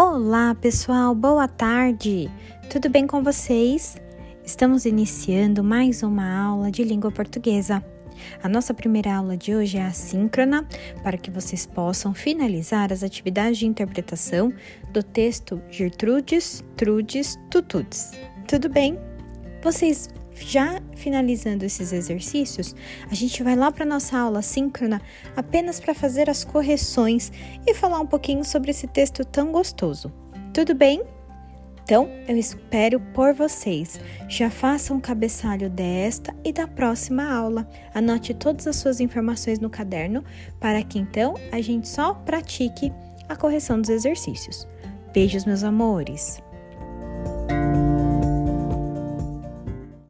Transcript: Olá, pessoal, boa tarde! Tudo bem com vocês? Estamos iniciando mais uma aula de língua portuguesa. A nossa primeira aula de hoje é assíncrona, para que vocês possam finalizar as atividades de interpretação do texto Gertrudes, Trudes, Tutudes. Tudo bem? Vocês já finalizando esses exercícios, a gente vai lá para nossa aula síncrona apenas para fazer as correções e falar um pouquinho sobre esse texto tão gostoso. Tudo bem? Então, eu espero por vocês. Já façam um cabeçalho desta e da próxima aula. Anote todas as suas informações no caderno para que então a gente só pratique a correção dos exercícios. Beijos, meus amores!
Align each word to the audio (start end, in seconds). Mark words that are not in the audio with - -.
Olá, 0.00 0.54
pessoal, 0.54 1.12
boa 1.12 1.48
tarde! 1.48 2.30
Tudo 2.70 2.88
bem 2.88 3.04
com 3.04 3.20
vocês? 3.20 3.96
Estamos 4.44 4.84
iniciando 4.84 5.64
mais 5.64 6.04
uma 6.04 6.40
aula 6.40 6.70
de 6.70 6.84
língua 6.84 7.10
portuguesa. 7.10 7.84
A 8.40 8.48
nossa 8.48 8.72
primeira 8.72 9.12
aula 9.16 9.36
de 9.36 9.56
hoje 9.56 9.76
é 9.76 9.84
assíncrona, 9.84 10.64
para 11.02 11.18
que 11.18 11.32
vocês 11.32 11.66
possam 11.66 12.14
finalizar 12.14 12.92
as 12.92 13.02
atividades 13.02 13.58
de 13.58 13.66
interpretação 13.66 14.52
do 14.92 15.02
texto 15.02 15.60
Gertrudes, 15.68 16.62
Trudes, 16.76 17.36
Tutudes. 17.50 18.12
Tudo 18.46 18.68
bem? 18.68 18.96
Vocês 19.64 20.08
já 20.40 20.80
finalizando 20.96 21.64
esses 21.64 21.92
exercícios, 21.92 22.74
a 23.10 23.14
gente 23.14 23.42
vai 23.42 23.56
lá 23.56 23.70
para 23.70 23.84
nossa 23.84 24.18
aula 24.18 24.42
síncrona 24.42 25.00
apenas 25.36 25.80
para 25.80 25.94
fazer 25.94 26.28
as 26.28 26.44
correções 26.44 27.32
e 27.66 27.74
falar 27.74 28.00
um 28.00 28.06
pouquinho 28.06 28.44
sobre 28.44 28.70
esse 28.70 28.86
texto 28.86 29.24
tão 29.24 29.52
gostoso. 29.52 30.12
Tudo 30.52 30.74
bem? 30.74 31.02
Então, 31.82 32.10
eu 32.28 32.36
espero 32.36 33.00
por 33.00 33.32
vocês. 33.32 33.98
Já 34.28 34.50
façam 34.50 34.98
um 34.98 35.00
cabeçalho 35.00 35.70
desta 35.70 36.34
e 36.44 36.52
da 36.52 36.66
próxima 36.66 37.24
aula. 37.24 37.66
Anote 37.94 38.34
todas 38.34 38.66
as 38.66 38.76
suas 38.76 39.00
informações 39.00 39.58
no 39.58 39.70
caderno 39.70 40.22
para 40.60 40.82
que 40.82 40.98
então 40.98 41.34
a 41.50 41.62
gente 41.62 41.88
só 41.88 42.12
pratique 42.12 42.92
a 43.26 43.34
correção 43.34 43.80
dos 43.80 43.88
exercícios. 43.88 44.68
Beijos, 45.14 45.46
meus 45.46 45.64
amores! 45.64 46.42